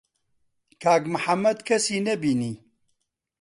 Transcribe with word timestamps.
کاک 0.83 1.03
محەممەد 1.13 1.59
کەسی 1.67 1.97
نەبینی. 2.07 2.53